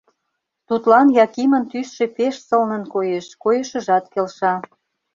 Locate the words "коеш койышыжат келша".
2.93-4.53